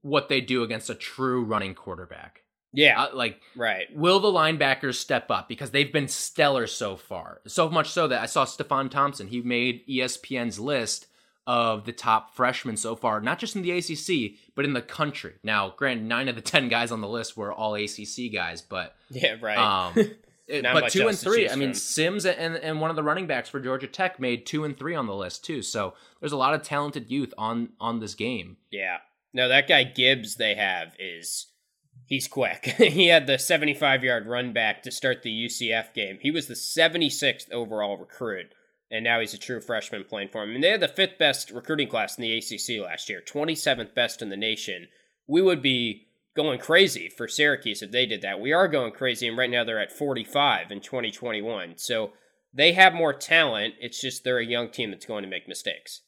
[0.01, 2.43] what they do against a true running quarterback.
[2.77, 3.87] Yeah, Uh, like, right.
[3.95, 7.41] will the linebackers step up because they've been stellar so far?
[7.47, 9.27] So much so that I saw Stefon Thompson.
[9.27, 11.07] He made ESPN's list
[11.47, 15.33] of the top freshmen so far, not just in the ACC but in the country.
[15.43, 18.95] Now, granted, nine of the ten guys on the list were all ACC guys, but
[19.09, 19.57] Yeah, right.
[19.57, 19.93] um,
[20.47, 21.49] it- but two and three.
[21.49, 21.79] I mean, from.
[21.79, 24.93] Sims and and one of the running backs for Georgia Tech made two and three
[24.95, 25.61] on the list too.
[25.61, 28.57] So there's a lot of talented youth on on this game.
[28.71, 28.97] Yeah.
[29.33, 31.47] No, that guy Gibbs they have is
[32.07, 32.65] he's quick.
[32.77, 36.17] he had the 75 yard run back to start the UCF game.
[36.21, 38.47] He was the 76th overall recruit,
[38.89, 40.55] and now he's a true freshman playing for him.
[40.55, 44.21] And they had the fifth best recruiting class in the ACC last year, 27th best
[44.21, 44.87] in the nation.
[45.27, 48.39] We would be going crazy for Syracuse if they did that.
[48.39, 51.73] We are going crazy, and right now they're at 45 in 2021.
[51.77, 52.13] So
[52.53, 53.75] they have more talent.
[53.79, 56.01] It's just they're a young team that's going to make mistakes.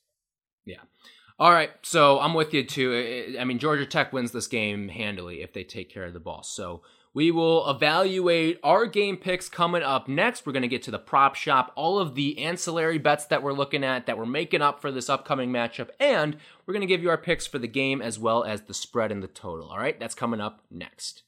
[1.40, 3.38] All right, so I'm with you too.
[3.40, 6.44] I mean, Georgia Tech wins this game handily if they take care of the ball.
[6.44, 6.82] So
[7.14, 10.46] we will evaluate our game picks coming up next.
[10.46, 13.54] We're going to get to the prop shop, all of the ancillary bets that we're
[13.54, 17.02] looking at that we're making up for this upcoming matchup, and we're going to give
[17.02, 19.70] you our picks for the game as well as the spread and the total.
[19.70, 21.24] All right, that's coming up next.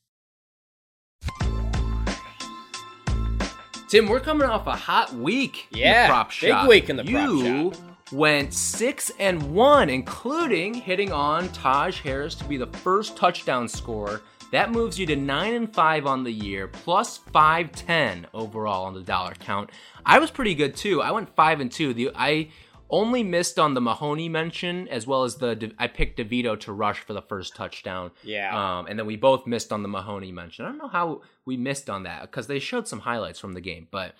[3.87, 5.67] Tim, we're coming off a hot week.
[5.71, 6.67] in the Yeah, prop big shop.
[6.67, 7.90] week in the prop you shop.
[8.11, 14.21] Went six and one, including hitting on Taj Harris to be the first touchdown scorer.
[14.51, 18.93] That moves you to nine and five on the year, plus five ten overall on
[18.93, 19.69] the dollar count.
[20.05, 21.01] I was pretty good too.
[21.01, 21.93] I went five and two.
[21.93, 22.49] The I
[22.89, 26.99] only missed on the Mahoney mention as well as the I picked DeVito to rush
[26.99, 28.11] for the first touchdown.
[28.23, 28.79] Yeah.
[28.79, 30.65] Um, and then we both missed on the Mahoney mention.
[30.65, 33.61] I don't know how we missed on that because they showed some highlights from the
[33.61, 34.15] game, but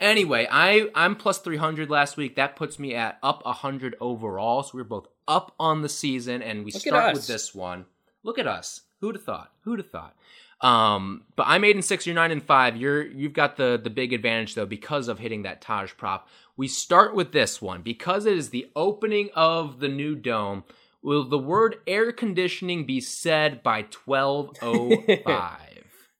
[0.00, 2.36] Anyway, I I'm plus 300 last week.
[2.36, 4.62] That puts me at up 100 overall.
[4.62, 7.86] So we're both up on the season, and we Look start with this one.
[8.22, 8.82] Look at us.
[9.00, 9.52] Who'd have thought?
[9.62, 10.14] Who'd have thought?
[10.60, 12.06] Um, but I'm eight and six.
[12.06, 12.76] You're nine and five.
[12.76, 16.28] You're you've got the the big advantage though because of hitting that Taj prop.
[16.56, 20.64] We start with this one because it is the opening of the new dome.
[21.00, 25.56] Will the word air conditioning be said by 12:05?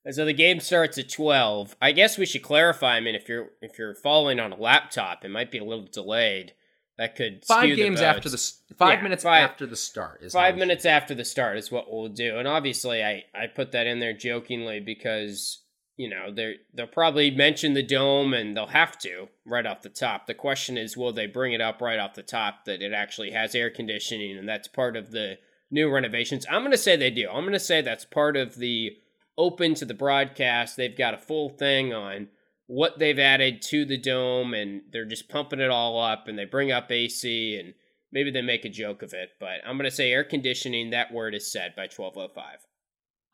[0.09, 1.77] And so the game starts at 12.
[1.83, 2.97] I guess we should clarify.
[2.97, 5.85] I mean, if you're if you're following on a laptop, it might be a little
[5.85, 6.55] delayed.
[6.97, 8.43] That could five skew the games after the
[8.79, 11.71] five Yeah, minutes five- after the start is five minutes should- after the start is
[11.71, 12.39] what we'll do.
[12.39, 15.63] And obviously, I I put that in there jokingly because
[15.99, 19.91] you know they they'll probably mention the dome and they'll have to right off the
[19.91, 20.27] top.
[20.27, 23.33] The question is, will they bring it up right off the top that it actually
[23.33, 25.37] has air conditioning and that's part of the
[25.71, 26.47] new renovations?
[26.49, 27.29] I'm going to say they do.
[27.29, 28.97] I'm going to say that's part of the
[29.39, 30.77] open to the broadcast.
[30.77, 32.29] They've got a full thing on
[32.67, 36.45] what they've added to the dome and they're just pumping it all up and they
[36.45, 37.73] bring up AC and
[38.13, 41.13] maybe they make a joke of it, but I'm going to say air conditioning that
[41.13, 42.67] word is said by 1205.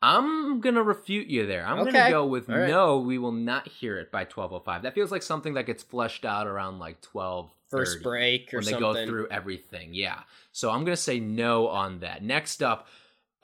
[0.01, 1.65] I'm gonna refute you there.
[1.65, 1.91] I'm Okay.
[1.91, 2.67] gonna go with right.
[2.67, 2.99] no.
[2.99, 4.83] We will not hear it by 12:05.
[4.83, 7.49] That feels like something that gets fleshed out around like 12.
[7.71, 9.95] First break or when they go through everything.
[9.95, 10.19] Yeah.
[10.51, 12.21] So I'm gonna say no on that.
[12.23, 12.87] Next up,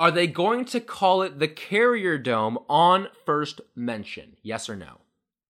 [0.02, 4.36] are they going to call it the Carrier Dome on first mention?
[4.42, 4.98] Yes or no?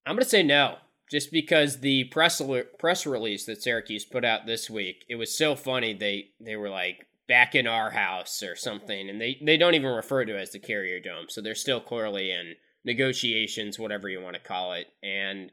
[0.06, 0.76] I'm going to say no,
[1.10, 2.42] just because the press
[2.78, 5.94] press release that Syracuse put out this week, it was so funny.
[5.94, 9.90] They they were like back in our house or something, and they they don't even
[9.90, 14.20] refer to it as the Carrier Dome, so they're still clearly in negotiations, whatever you
[14.20, 14.88] want to call it.
[15.02, 15.50] And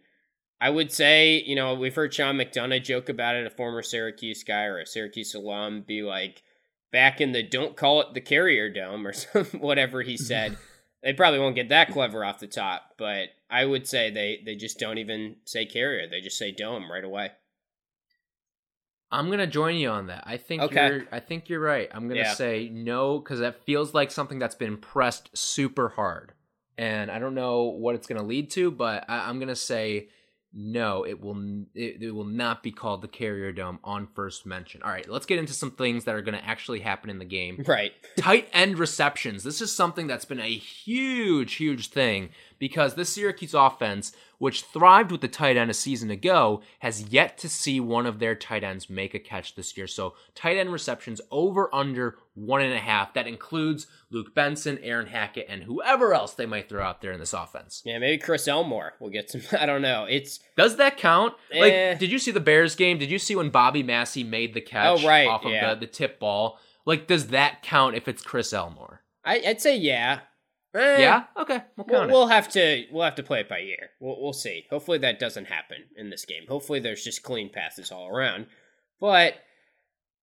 [0.60, 4.42] I would say, you know, we've heard Sean McDonough joke about it, a former Syracuse
[4.42, 6.42] guy or a Syracuse alum, be like
[6.90, 10.58] back in the don't call it the Carrier Dome or some, whatever he said.
[11.02, 14.56] they probably won't get that clever off the top, but I would say they they
[14.56, 17.30] just don't even say carrier; they just say dome right away.
[19.10, 20.24] I'm gonna join you on that.
[20.26, 20.86] I think Okay.
[20.86, 21.04] you're.
[21.10, 21.88] I think you're right.
[21.92, 22.34] I'm gonna Yeah.
[22.34, 26.32] say no because that feels like something that's been pressed super hard,
[26.76, 30.08] and I don't know what it's gonna lead to, but I, I'm gonna say
[30.52, 31.04] no.
[31.04, 31.64] It will.
[31.74, 34.82] It, it will not be called the Carrier Dome on first mention.
[34.82, 37.64] All right, let's get into some things that are gonna actually happen in the game.
[37.66, 37.92] Right.
[38.18, 39.42] Tight end receptions.
[39.42, 45.10] This is something that's been a huge, huge thing because this Syracuse offense, which thrived
[45.10, 48.62] with the tight end a season ago, has yet to see one of their tight
[48.64, 49.86] ends make a catch this year.
[49.86, 53.14] So tight end receptions over under one and a half.
[53.14, 57.18] That includes Luke Benson, Aaron Hackett, and whoever else they might throw out there in
[57.20, 57.82] this offense.
[57.84, 59.42] Yeah, maybe Chris Elmore will get some.
[59.60, 60.04] I don't know.
[60.08, 61.34] It's Does that count?
[61.52, 61.94] Like, Eh.
[61.94, 62.98] did you see the Bears game?
[62.98, 65.74] Did you see when Bobby Massie made the catch Oh, right, off of yeah.
[65.74, 66.58] the, the tip ball?
[66.86, 69.02] Like, does that count if it's Chris Elmore?
[69.24, 70.20] I, I'd say yeah.
[70.78, 71.24] Eh, Yeah.
[71.36, 71.60] Okay.
[71.76, 73.90] We'll We'll, we'll have to we'll have to play it by ear.
[74.00, 74.66] We'll we'll see.
[74.70, 76.44] Hopefully that doesn't happen in this game.
[76.48, 78.46] Hopefully there's just clean passes all around.
[79.00, 79.34] But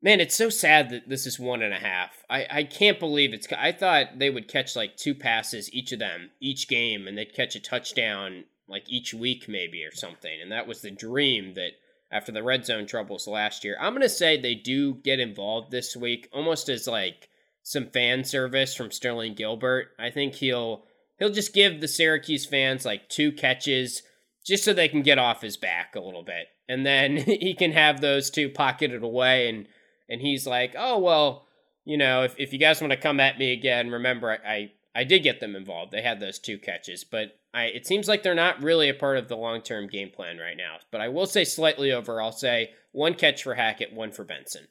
[0.02, 2.12] man, it's so sad that this is one and a half.
[2.30, 3.48] I I can't believe it's.
[3.52, 7.34] I thought they would catch like two passes each of them each game, and they'd
[7.36, 10.42] catch a touchdown like each week maybe or something.
[10.42, 11.72] And that was the dream that
[12.12, 13.78] after the red zone troubles last year.
[13.80, 17.30] I'm gonna say they do get involved this week, almost as like
[17.66, 19.88] some fan service from Sterling Gilbert.
[19.98, 20.86] I think he'll
[21.18, 24.04] he'll just give the Syracuse fans like two catches
[24.46, 26.46] just so they can get off his back a little bit.
[26.70, 29.68] And then he can have those two pocketed away and
[30.08, 31.48] and he's like, "Oh, well,
[31.86, 34.72] you know, if if you guys want to come at me again, remember I I,
[34.94, 35.92] I did get them involved.
[35.92, 39.18] They had those two catches, but I it seems like they're not really a part
[39.18, 40.78] of the long-term game plan right now.
[40.92, 42.22] But I will say slightly over.
[42.22, 44.68] I'll say one catch for Hackett, one for Benson.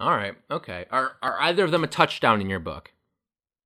[0.00, 0.34] All right.
[0.50, 0.86] Okay.
[0.90, 2.92] Are are either of them a touchdown in your book?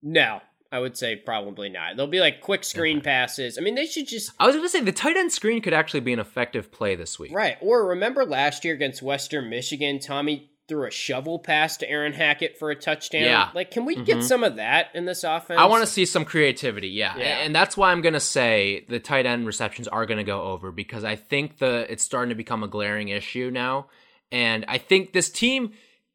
[0.02, 0.40] No,
[0.72, 1.96] I would say probably not.
[1.96, 3.56] They'll be like quick screen passes.
[3.56, 5.72] I mean, they should just I was going to say the tight end screen could
[5.72, 7.32] actually be an effective play this week.
[7.34, 7.56] right.
[7.60, 12.58] Or remember last year against Western Michigan, Tommy threw a shovel pass to Aaron Hackett
[12.58, 13.22] for a touchdown.
[13.22, 13.50] Yeah.
[13.54, 14.22] Like, can we get Mhm.
[14.22, 15.60] some of that in this offense?
[15.60, 17.18] I want to see some creativity, yeah.
[17.18, 17.24] Yeah.
[17.40, 20.40] And that's why I'm going to say the tight end receptions are going to go
[20.40, 23.88] over because I think the it's starting to become a glaring issue now.
[24.32, 25.74] And I think this team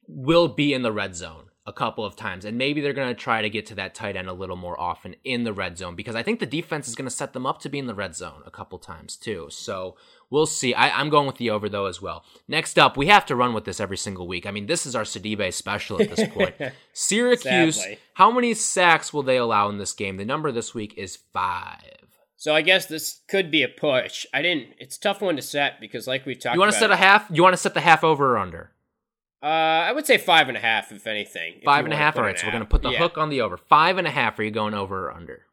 [0.10, 2.46] will be in the red zone a couple of times.
[2.46, 4.80] And maybe they're going to try to get to that tight end a little more
[4.80, 7.46] often in the red zone because I think the defense is going to set them
[7.46, 9.48] up to be in the red zone a couple times too.
[9.52, 9.96] So
[10.32, 10.74] we'll see.
[10.74, 12.26] I, am going with the over though as well.
[12.48, 14.48] Next up, we have to run with this every single week.
[14.48, 16.56] I mean, this is our Sidibe special at this point.
[16.94, 18.00] Syracuse, Sadly.
[18.16, 20.18] how many sacks will they allow in this game?
[20.18, 21.84] The number this week is five.
[22.36, 24.26] So I guess this could be a push.
[24.34, 24.70] I didn't.
[24.80, 26.56] It's tough one to set because, like we talked.
[26.56, 27.30] You want to set a half?
[27.30, 28.72] You want to set the half over or under?
[29.42, 31.56] Uh, I would say five and a half, if anything.
[31.58, 32.18] If five and a half.
[32.18, 33.00] All right, so we're gonna put the yeah.
[33.00, 33.58] hook on the over.
[33.58, 34.38] Five and a half.
[34.38, 35.46] Are you going over or under?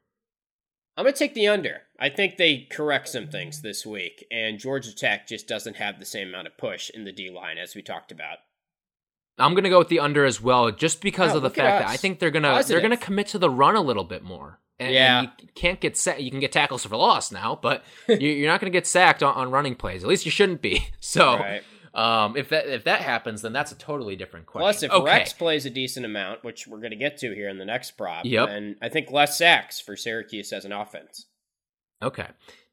[0.97, 1.83] I'm gonna take the under.
[2.01, 6.07] I think they correct some things this week, and Georgia Tech just doesn't have the
[6.07, 8.39] same amount of push in the D line as we talked about.
[9.39, 11.89] I'm gonna go with the under as well, just because oh, of the fact that
[11.89, 12.69] I think they're gonna Positive.
[12.69, 14.59] they're gonna commit to the run a little bit more.
[14.79, 16.23] And, yeah, and you can't get set.
[16.23, 19.35] You can get tackles for loss now, but you're not going to get sacked on,
[19.35, 20.03] on, running plays.
[20.03, 20.89] At least you shouldn't be.
[21.01, 21.63] So, right.
[21.97, 24.65] Um, if that if that happens, then that's a totally different question.
[24.65, 25.05] Plus, if okay.
[25.05, 27.93] Rex plays a decent amount, which we're going to get to here in the next
[27.93, 28.49] prop, yep.
[28.49, 31.25] then I think less sacks for Syracuse as an offense.
[32.03, 32.29] Okay.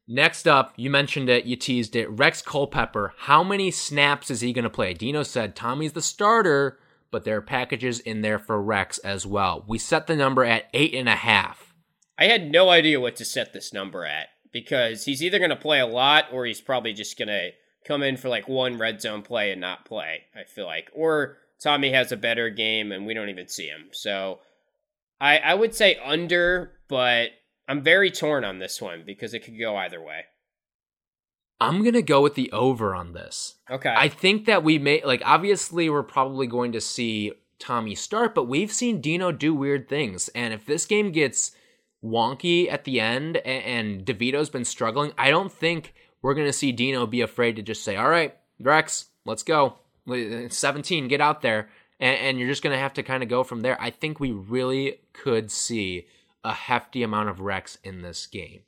[0.05, 2.09] Next up, you mentioned it, you teased it.
[2.09, 3.13] Rex Culpepper.
[3.19, 4.93] How many snaps is he going to play?
[4.93, 6.77] Dino said Tommy's the starter,
[7.09, 9.63] but there are packages in there for Rex as well.
[9.65, 11.73] We set the number at eight and a half.
[12.19, 15.55] I had no idea what to set this number at because he's either going to
[15.55, 17.51] play a lot or he's probably just going to
[17.85, 20.89] come in for like one red zone play and not play, I feel like.
[20.93, 23.89] Or Tommy has a better game and we don't even see him.
[23.91, 24.39] So
[25.19, 27.29] I I would say under, but
[27.67, 30.25] I'm very torn on this one because it could go either way.
[31.59, 33.55] I'm going to go with the over on this.
[33.69, 33.93] Okay.
[33.95, 38.45] I think that we may like obviously we're probably going to see Tommy start, but
[38.45, 40.27] we've seen Dino do weird things.
[40.29, 41.51] And if this game gets
[42.03, 45.93] wonky at the end and, and DeVito's been struggling, I don't think
[46.23, 49.75] we're going to see Dino be afraid to just say, all right, Rex, let's go.
[50.09, 51.69] Uh, 17, get out there.
[51.99, 53.79] And, and you're just going to have to kind of go from there.
[53.79, 56.07] I think we really could see
[56.43, 58.61] a hefty amount of Rex in this game.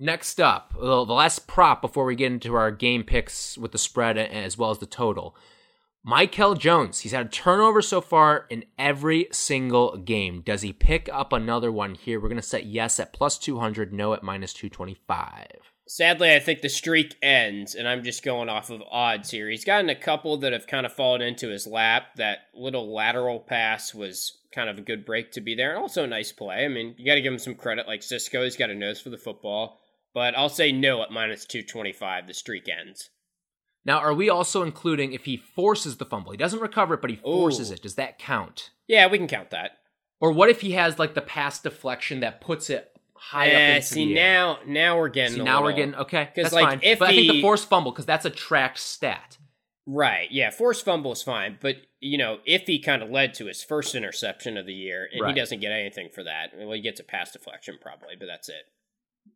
[0.00, 4.16] Next up, the last prop before we get into our game picks with the spread
[4.16, 5.36] as well as the total.
[6.04, 10.40] Mikel Jones, he's had a turnover so far in every single game.
[10.40, 12.20] Does he pick up another one here?
[12.20, 15.67] We're going to set yes at plus 200, no at minus 225.
[15.88, 19.48] Sadly, I think the streak ends, and I'm just going off of odds here.
[19.48, 22.14] He's gotten a couple that have kind of fallen into his lap.
[22.16, 26.04] That little lateral pass was kind of a good break to be there, and also
[26.04, 26.66] a nice play.
[26.66, 27.88] I mean, you got to give him some credit.
[27.88, 29.80] Like Cisco, he's got a nose for the football.
[30.12, 32.26] But I'll say no at minus 225.
[32.26, 33.08] The streak ends.
[33.84, 36.32] Now, are we also including if he forces the fumble?
[36.32, 37.74] He doesn't recover it, but he forces Ooh.
[37.74, 37.82] it.
[37.82, 38.70] Does that count?
[38.86, 39.78] Yeah, we can count that.
[40.20, 43.76] Or what if he has like the pass deflection that puts it high up eh,
[43.76, 46.80] into see now now we're getting see, now little, we're getting okay because like fine.
[46.82, 49.38] if but I think the forced fumble because that's a tracked stat.
[49.86, 50.30] Right.
[50.30, 50.50] Yeah.
[50.50, 53.94] Forced fumble is fine, but you know if he kind of led to his first
[53.94, 55.34] interception of the year and right.
[55.34, 58.48] he doesn't get anything for that, well, he gets a pass deflection probably, but that's
[58.48, 58.66] it.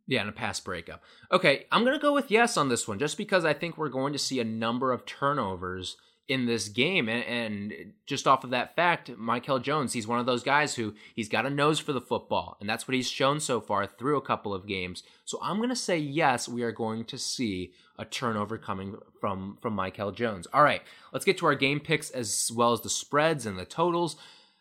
[0.07, 1.03] Yeah, and a pass breakup.
[1.31, 4.13] Okay, I'm gonna go with yes on this one, just because I think we're going
[4.13, 5.97] to see a number of turnovers
[6.33, 7.09] in this game.
[7.09, 10.95] And, and, just off of that fact, Mikel Jones, he's one of those guys who
[11.15, 14.17] he's got a nose for the football, and that's what he's shown so far through
[14.17, 15.03] a couple of games.
[15.25, 19.59] So I'm going to say yes, we are going to see a turnover coming from
[19.63, 20.47] from Mikel Jones.
[20.53, 23.65] All right, let's get to our game picks as well as the spreads and the
[23.65, 24.17] totals.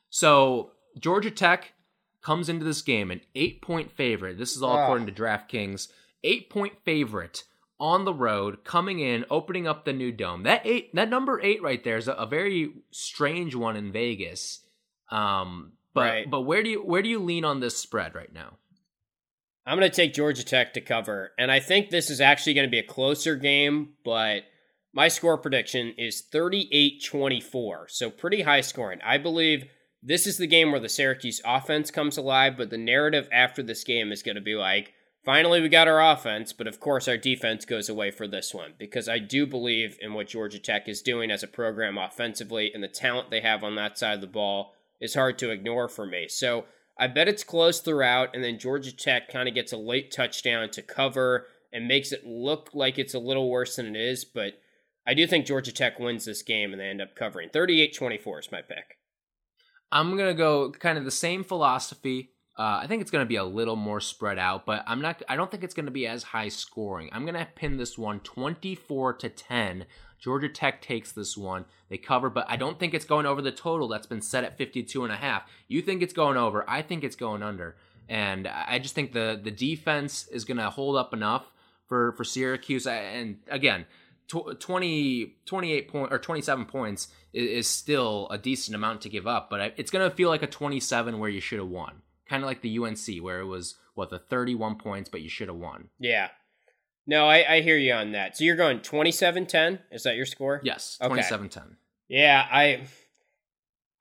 [0.10, 1.74] So Georgia Tech
[2.22, 4.38] comes into this game an eight point favorite.
[4.38, 4.84] This is all oh.
[4.84, 5.88] according to DraftKings.
[6.24, 7.44] Eight point favorite
[7.82, 10.44] on the road, coming in, opening up the new dome.
[10.44, 14.60] That eight, that number eight right there is a, a very strange one in Vegas.
[15.10, 16.30] Um, but right.
[16.30, 18.58] but where do you where do you lean on this spread right now?
[19.66, 22.68] I'm going to take Georgia Tech to cover, and I think this is actually going
[22.68, 24.44] to be a closer game, but
[24.94, 29.00] my score prediction is 38-24, so pretty high scoring.
[29.06, 29.66] I believe
[30.02, 33.84] this is the game where the Syracuse offense comes alive, but the narrative after this
[33.84, 37.18] game is going to be like Finally, we got our offense, but of course, our
[37.18, 41.04] defense goes away for this one because I do believe in what Georgia Tech is
[41.04, 44.28] doing as a program offensively, and the talent they have on that side of the
[44.28, 46.28] ball is hard to ignore for me.
[46.28, 46.66] So
[46.98, 50.72] I bet it's close throughout, and then Georgia Tech kind of gets a late touchdown
[50.72, 54.60] to cover and makes it look like it's a little worse than it is, but
[55.06, 57.50] I do think Georgia Tech wins this game and they end up covering.
[57.50, 58.98] 38 24 is my pick.
[59.92, 62.32] I'm going to go kind of the same philosophy
[62.62, 65.24] uh, I think it's going to be a little more spread out, but I'm not.
[65.28, 67.10] I don't think it's going to be as high scoring.
[67.12, 69.86] I'm going to pin this one 24 to 10.
[70.20, 71.66] Georgia Tech takes this one.
[71.90, 74.60] They cover, but I don't think it's going over the total that's been set at
[74.60, 75.50] 52 and a half.
[75.68, 76.64] You think it's going over?
[76.70, 77.78] I think it's going under.
[78.08, 81.52] And I just think the the defense is going to hold up enough
[81.88, 82.86] for for Syracuse.
[82.86, 83.88] And again,
[84.28, 89.50] 20, 28 point or 27 points is, is, still a decent amount to give up,
[89.50, 92.04] but it's going to feel like a 27 where you should have won.
[92.32, 95.50] Kind of like the UNC where it was, what, the 31 points, but you should
[95.50, 95.90] have won.
[96.00, 96.30] Yeah.
[97.06, 98.38] No, I, I hear you on that.
[98.38, 99.80] So you're going 27 10?
[99.92, 100.62] Is that your score?
[100.64, 101.54] Yes, 27 okay.
[101.54, 101.78] 10.
[102.08, 102.84] Yeah, I.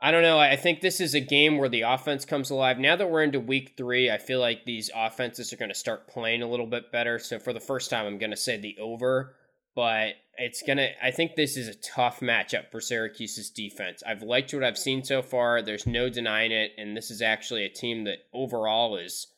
[0.01, 0.39] I don't know.
[0.39, 2.79] I think this is a game where the offense comes alive.
[2.79, 6.07] Now that we're into week three, I feel like these offenses are going to start
[6.07, 7.19] playing a little bit better.
[7.19, 9.35] So for the first time, I'm going to say the over
[9.81, 14.03] but it's gonna i think this is a tough matchup for syracuse's defense.
[14.07, 15.63] I've liked what i've seen so far.
[15.63, 19.29] There's no denying it and this is actually a team that overall is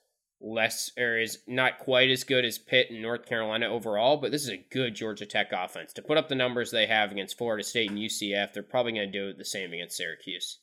[0.41, 4.43] less or is not quite as good as pitt and north carolina overall but this
[4.43, 5.93] is a good georgia tech offense.
[5.93, 9.13] To put up the numbers they have against florida state and ucf they're probably going
[9.13, 10.59] to do the same against syracuse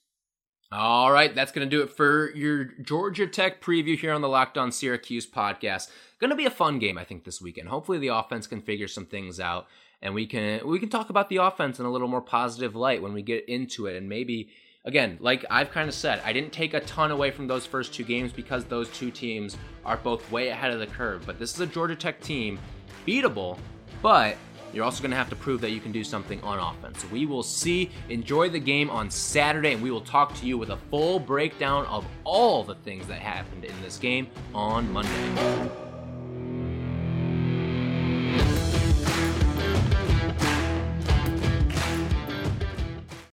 [0.71, 4.29] all right, that's going to do it for your Georgia Tech preview here on the
[4.29, 5.89] Locked On Syracuse podcast.
[6.19, 7.69] Going to be a fun game, I think, this weekend.
[7.69, 9.67] Hopefully, the offense can figure some things out,
[10.01, 13.01] and we can we can talk about the offense in a little more positive light
[13.01, 14.49] when we get into it, and maybe.
[14.85, 17.93] Again, like I've kind of said, I didn't take a ton away from those first
[17.93, 21.25] two games because those two teams are both way ahead of the curve.
[21.25, 22.57] But this is a Georgia Tech team,
[23.05, 23.59] beatable,
[24.01, 24.37] but
[24.73, 27.03] you're also going to have to prove that you can do something on offense.
[27.11, 27.91] We will see.
[28.09, 31.85] Enjoy the game on Saturday, and we will talk to you with a full breakdown
[31.85, 35.88] of all the things that happened in this game on Monday.